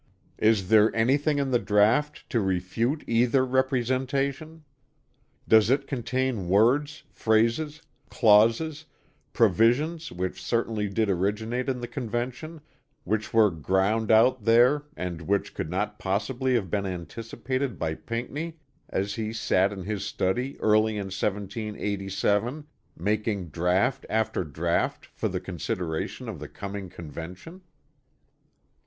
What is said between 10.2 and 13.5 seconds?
certainly did originate in the Convention; which